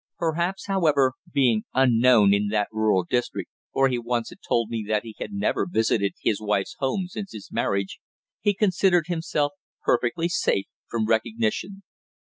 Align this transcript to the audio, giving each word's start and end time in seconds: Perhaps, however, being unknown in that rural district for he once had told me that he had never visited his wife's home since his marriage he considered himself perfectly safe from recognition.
Perhaps, 0.17 0.65
however, 0.65 1.13
being 1.31 1.61
unknown 1.75 2.33
in 2.33 2.47
that 2.47 2.69
rural 2.71 3.03
district 3.07 3.51
for 3.71 3.87
he 3.87 3.99
once 3.99 4.29
had 4.31 4.39
told 4.41 4.67
me 4.71 4.83
that 4.87 5.03
he 5.03 5.15
had 5.19 5.31
never 5.31 5.67
visited 5.69 6.13
his 6.19 6.41
wife's 6.41 6.75
home 6.79 7.05
since 7.07 7.33
his 7.33 7.51
marriage 7.51 7.99
he 8.39 8.55
considered 8.55 9.05
himself 9.05 9.51
perfectly 9.83 10.27
safe 10.27 10.65
from 10.89 11.05
recognition. 11.05 11.83